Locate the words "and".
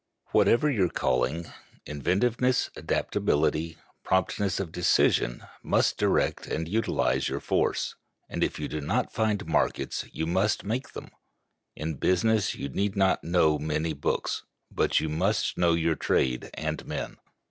6.47-6.67, 8.27-8.43, 16.55-16.83